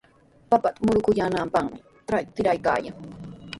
Papata 0.49 0.79
muruyaananpaqmi 0.85 1.77
trakrta 2.07 2.33
tikraykaayan. 2.35 2.95